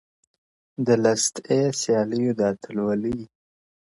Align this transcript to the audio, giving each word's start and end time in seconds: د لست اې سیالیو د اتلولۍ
د 0.85 0.87
لست 1.03 1.35
اې 1.49 1.61
سیالیو 1.81 2.37
د 2.37 2.39
اتلولۍ 2.51 3.19